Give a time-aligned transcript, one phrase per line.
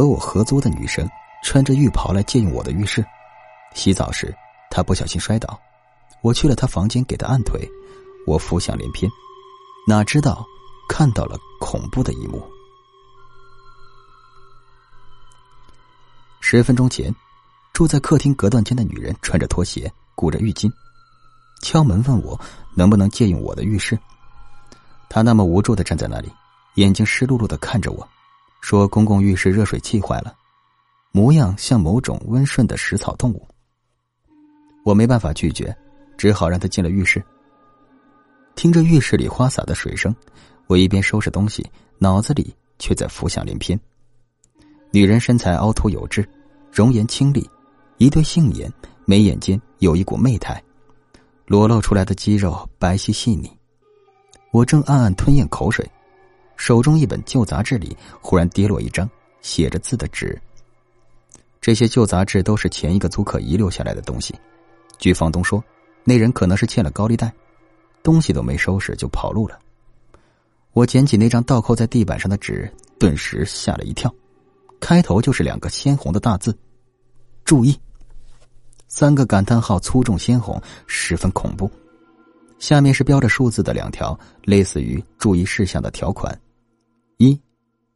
[0.00, 1.06] 和我合租的女生
[1.42, 3.04] 穿着浴袍来借用我的浴室。
[3.74, 4.34] 洗澡时，
[4.70, 5.60] 她不小心摔倒，
[6.22, 7.68] 我去了她房间给她按腿，
[8.26, 9.10] 我浮想联翩，
[9.86, 10.42] 哪知道
[10.88, 12.42] 看到了恐怖的一幕。
[16.40, 17.14] 十分钟前，
[17.74, 20.72] 住在客厅隔断间的女人穿着拖鞋，鼓着浴巾，
[21.60, 22.40] 敲门问我
[22.74, 23.98] 能不能借用我的浴室。
[25.10, 26.32] 她那么无助的站在那里，
[26.76, 28.08] 眼睛湿漉漉的看着我，
[28.60, 30.34] 说：“公共浴室热水器坏了。”
[31.12, 33.46] 模样像某种温顺的食草动物。
[34.84, 35.76] 我没办法拒绝，
[36.16, 37.22] 只好让他进了浴室。
[38.54, 40.14] 听着浴室里花洒的水声，
[40.66, 43.78] 我一边收拾东西，脑子里却在浮想联翩。
[44.92, 46.28] 女人身材凹凸有致。
[46.72, 47.50] 容颜清丽，
[47.98, 48.72] 一对杏眼，
[49.04, 50.62] 眉眼间有一股媚态，
[51.44, 53.50] 裸露出来的肌肉白皙细腻。
[54.52, 55.84] 我正暗暗吞咽口水，
[56.60, 59.08] 手中一本旧杂志里忽然跌落一张
[59.40, 60.38] 写着字的纸。
[61.58, 64.34] 这些旧杂志都是前一个租客遗留下来的东西。
[64.98, 65.64] 据房东说，
[66.04, 67.32] 那人可能是欠了高利贷，
[68.02, 69.58] 东西都没收拾就跑路了。
[70.72, 74.14] 我捡起那张倒扣在地板上的纸，顿时吓了一跳。
[74.78, 76.54] 开头就是两个鲜红的大字
[77.42, 77.74] ：“注意。”
[78.86, 81.70] 三个感叹号粗重鲜红，十分恐怖。
[82.58, 86.38] 下面是标着数字的两条类似于注意事项的条款：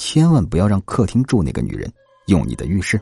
[0.00, 1.92] 千万不要让客厅住那个女人
[2.24, 2.98] 用你的浴室；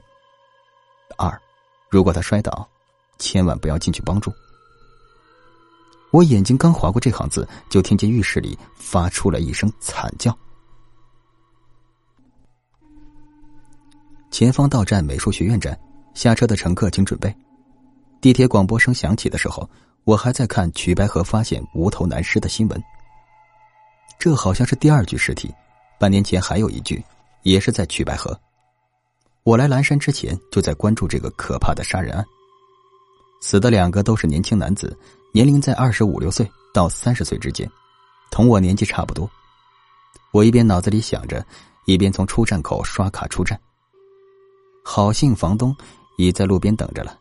[1.17, 1.41] 二，
[1.89, 2.69] 如果她摔倒，
[3.21, 4.33] 千万不要进去帮助。
[6.11, 10.37] 我眼睛刚划过这行字，就听见浴室里发出了一声惨叫。
[14.33, 15.79] 前方到站美术学院站，
[16.15, 17.33] 下车的乘客请准备。
[18.21, 19.71] 地铁广播声响起的时候，
[20.03, 22.83] 我还在看曲白河发现无头男尸的新闻。
[24.19, 25.55] 这好像是第二具尸体，
[25.99, 27.05] 半年前还有一句，
[27.43, 28.39] 也是在曲白河。
[29.43, 32.25] 我来蓝山之前就在关注这个可怕的杀人案。
[33.41, 34.97] 死的两个都是年轻男子，
[35.33, 37.69] 年龄在二十五六岁到三十岁之间，
[38.31, 39.29] 同我年纪差不多。
[40.33, 41.45] 我一边脑子里想着，
[41.87, 43.59] 一边从出站口刷卡出站。
[44.85, 45.75] 好心房东
[46.17, 47.19] 已在路边等着了。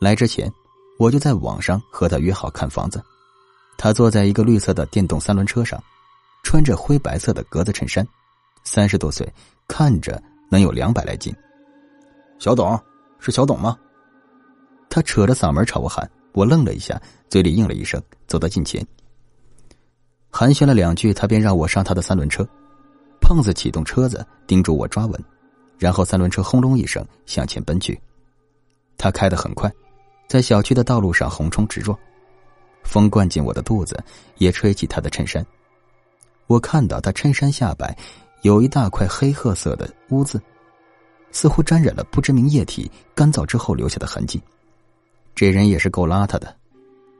[0.00, 0.52] 来之前，
[0.98, 3.02] 我就在网上和他约好看房子。
[3.76, 5.82] 他坐在一个绿色的电动三轮车上，
[6.44, 8.06] 穿着灰白色的格子衬衫，
[8.62, 9.28] 三十多岁，
[9.66, 11.34] 看着能有两百来斤。
[12.38, 12.80] 小董，
[13.18, 13.76] 是小董吗？
[14.88, 16.08] 他扯着嗓门朝我喊。
[16.32, 18.84] 我愣了一下，嘴里应了一声，走到近前，
[20.30, 22.44] 寒暄了两句，他便让我上他的三轮车。
[23.20, 25.24] 胖子启动车子，叮嘱我抓稳。
[25.78, 27.96] 然后三轮车轰隆一声向前奔去，
[28.98, 29.72] 他开得很快，
[30.28, 31.96] 在小区的道路上横冲直撞，
[32.82, 33.96] 风灌进我的肚子，
[34.38, 35.44] 也吹起他的衬衫。
[36.46, 37.96] 我看到他衬衫下摆
[38.42, 40.40] 有一大块黑褐色的污渍，
[41.32, 44.42] 似乎沾染了不知名液体，干燥之后留下的痕迹。
[45.34, 46.54] 这人也是够邋遢的，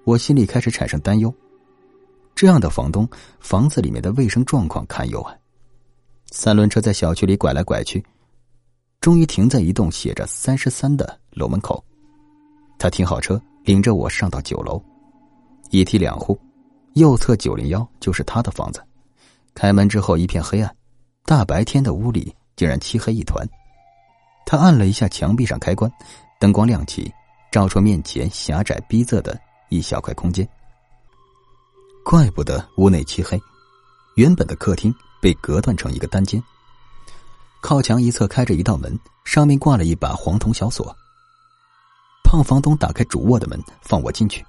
[0.04, 1.32] 我心里开始产生担忧。
[2.34, 3.08] 这样的房东，
[3.40, 5.34] 房子里面的卫生状况堪忧啊！
[6.30, 8.04] 三轮车在小区里拐来拐去。
[9.00, 11.84] 终于停在一栋写着“三十三”的楼门口，
[12.78, 14.82] 他停好车，领着我上到九楼，
[15.70, 16.38] 一梯两户，
[16.94, 18.82] 右侧九零幺就是他的房子。
[19.54, 20.76] 开门之后一片黑暗，
[21.24, 23.48] 大白天的屋里竟然漆黑一团。
[24.44, 25.90] 他按了一下墙壁上开关，
[26.38, 27.10] 灯光亮起，
[27.50, 30.46] 照出面前狭窄逼仄的一小块空间。
[32.04, 33.40] 怪不得屋内漆黑，
[34.16, 36.42] 原本的客厅被隔断成一个单间。
[37.62, 40.94] 靠墙一侧开着一道门，上面挂了一把黄铜小锁。
[42.22, 44.44] 胖房东打开主卧的门，放我进去。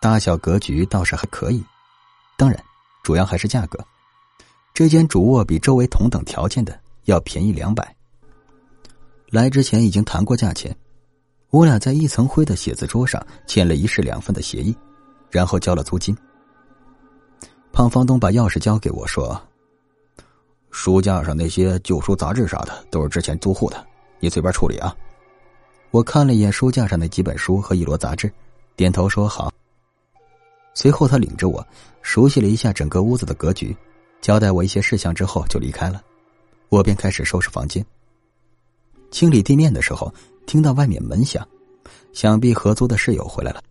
[0.00, 1.64] 大小格局倒是还可以，
[2.36, 2.62] 当然，
[3.02, 3.78] 主要还是价格。
[4.78, 7.96] 这间主卧比周围同等条件的要便宜两百。
[9.28, 10.72] 来之前已经谈过价钱，
[11.50, 14.72] 我俩在一层灰的写字桌上签了一式两份的协议，
[15.32, 16.16] 然后交了租金。
[17.72, 19.36] 胖房东把钥匙交给我说。
[20.70, 23.84] 书架上那些旧书杂志啥的都是之前租户的，
[24.20, 24.96] 你随便处理啊。
[25.90, 28.32] 我看了一眼书架上那几本书和一摞杂志，
[28.76, 29.52] 点头说好。
[30.72, 31.66] 随后他领着我
[32.00, 33.76] 熟悉了一下整个屋子的格局，
[34.20, 36.02] 交代我一些事项之后就离开了。
[36.68, 37.84] 我便开始收拾房间。
[39.10, 40.12] 清理地面的时候，
[40.46, 41.46] 听到外面门响，
[42.12, 43.62] 想必合租的室友回来了。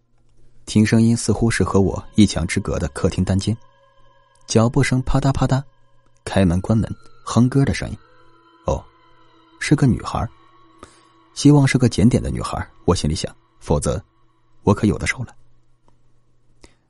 [0.65, 3.55] 听声音似乎是和我一墙之隔的客厅单间，
[4.47, 5.63] 脚步声啪嗒啪嗒。
[6.25, 7.97] 开门、关门、哼歌的声音，
[8.65, 8.83] 哦，
[9.61, 10.27] 是个女孩。
[11.33, 14.03] 希望是个检点的女孩，我心里想，否则
[14.63, 15.33] 我可有的受了。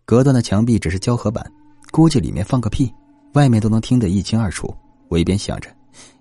[0.06, 1.52] 隔断的墙壁只是胶合板，
[1.92, 2.92] 估计里面放个屁，
[3.38, 4.76] 外面都能听得一清二楚。
[5.10, 5.70] 我一边想着，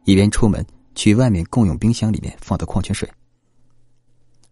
[0.04, 0.64] 一边出门
[0.94, 3.10] 取外面共用冰箱里面放的矿泉水。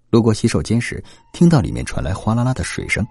[0.09, 3.07] 路过洗手间时，听到里面传来哗啦啦的水声，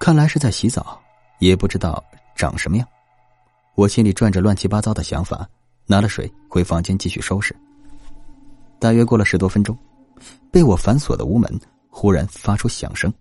[0.00, 0.98] 看来是在洗澡，
[1.40, 2.02] 也不知道
[2.34, 2.88] 长什么样。
[3.74, 5.46] 我心里转着乱七八糟的想法，
[5.86, 7.54] 拿了水回房间继续收拾。
[8.78, 9.76] 大约过了十多分钟，
[10.50, 13.12] 被我反锁的屋门忽然发出响声，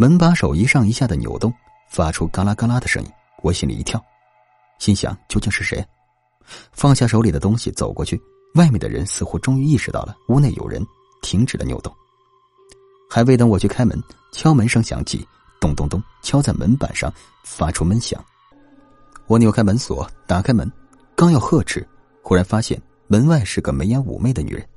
[0.00, 1.54] 门把手一上一下的扭动，
[1.94, 3.08] 发出嘎啦嘎啦的声音。
[3.40, 4.04] 我心里一跳，
[4.80, 5.86] 心想究竟是谁？
[6.72, 8.20] 放下手里的东西走过去。
[8.56, 10.84] 外面的人似乎终于意识到了屋内有人，
[11.22, 11.94] 停止了扭动。
[13.08, 14.02] 还未等我去开门，
[14.32, 15.24] 敲门声响起，
[15.60, 17.12] 咚咚咚，敲在门板上，
[17.44, 18.22] 发出闷响。
[19.26, 20.70] 我扭开门锁，打开门，
[21.14, 21.86] 刚要呵斥，
[22.22, 24.68] 忽然发现门外是个眉眼妩媚的女人。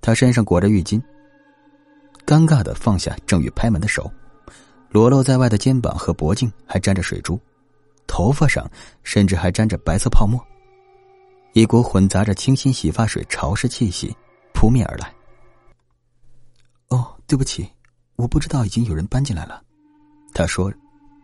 [0.00, 1.02] 她身上裹着浴巾，
[2.24, 4.08] 尴尬的放下正欲拍门的手，
[4.90, 7.40] 裸露在外的肩膀和脖颈还沾着水珠，
[8.08, 8.68] 头发上
[9.04, 10.44] 甚至还沾着白色泡沫。
[11.52, 14.14] 一股混杂着清新洗发水潮湿气息
[14.52, 15.12] 扑面而来。
[16.88, 17.68] 哦，对不起，
[18.16, 19.62] 我不知道已经有人搬进来了。
[20.34, 20.72] 他说，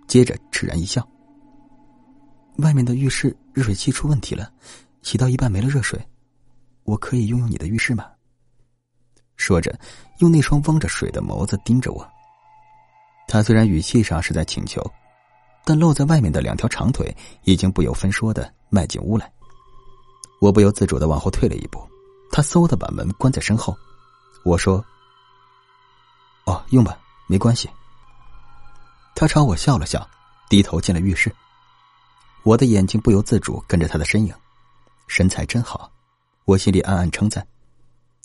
[0.06, 1.06] 接着痴然一笑。
[2.58, 4.50] 外面的浴室热水器出问题了，
[5.02, 6.00] 洗到一半没了热水，
[6.84, 8.06] 我可以用用你的浴室吗？
[9.36, 9.76] 说着，
[10.18, 12.08] 用那双汪着水的眸子盯着我。
[13.28, 14.80] 他虽然语气上是在请求，
[15.64, 19.30] 但露在外面的两条长腿已经不由分说的迈进屋来。
[20.40, 21.84] 我不由自主的往后退了一步，
[22.30, 23.76] 他嗖的把门关在身后。
[24.44, 24.84] 我说
[26.46, 27.68] ：“哦，用吧，没关系。”
[29.16, 30.08] 他朝我笑了笑，
[30.48, 31.34] 低头进了浴室。
[32.44, 34.32] 我的眼睛不由自主跟着他的身影，
[35.08, 35.90] 身材真好，
[36.44, 37.44] 我心里暗暗称赞。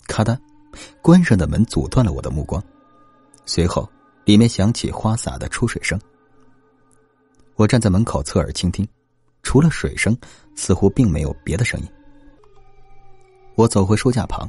[0.06, 0.38] 咔嗒，
[1.00, 2.62] 关上的门阻断了我的目光，
[3.46, 3.90] 随后
[4.24, 6.00] 里面响起花洒的出水声。
[7.56, 8.86] 我站在门口侧耳倾听，
[9.42, 10.16] 除了水声，
[10.54, 11.86] 似乎并没有别的声音。
[13.54, 14.48] 我走回书架旁，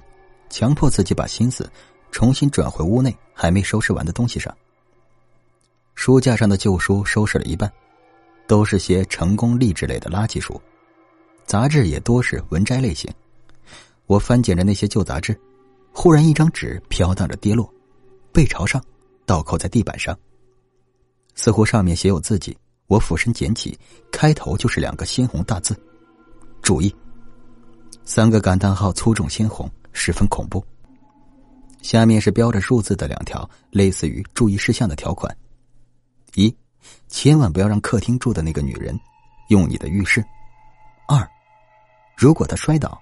[0.49, 1.69] 强迫自己把心思
[2.11, 4.55] 重新转回屋内还没收拾完的东西上。
[5.95, 7.71] 书架上的旧书收拾了一半，
[8.47, 10.59] 都是些成功励志类的垃圾书，
[11.45, 13.11] 杂志也多是文摘类型。
[14.05, 15.39] 我翻捡着那些旧杂志，
[15.91, 17.71] 忽然一张纸飘荡着跌落，
[18.31, 18.83] 背朝上，
[19.25, 20.17] 倒扣在地板上。
[21.35, 22.57] 似乎上面写有字迹。
[22.87, 23.79] 我俯身捡起，
[24.11, 25.75] 开头就是两个鲜红大字
[26.61, 26.93] ：“注意。”
[28.05, 30.63] 三个感叹号粗重鲜红，十分恐怖。
[31.81, 35.35] 下面是标着数字的两条类似于注意事项的条款：
[36.35, 36.55] 一，
[37.07, 38.99] 千万不要让客厅住的那个女人
[39.47, 40.21] 用你的浴室；
[41.07, 41.27] 二，
[42.15, 43.01] 如果她摔倒，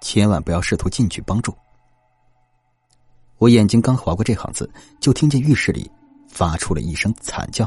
[0.00, 1.54] 千万不要试图进去帮助。
[3.40, 4.70] 我眼睛刚划过这行字，
[5.00, 5.90] 就听见浴室里
[6.28, 7.66] 发出了一声惨叫。